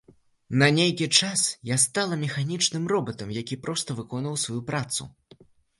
[0.61, 1.43] На нейкі час
[1.73, 5.13] я стала механічным робатам, які проста выконваў сваю працу.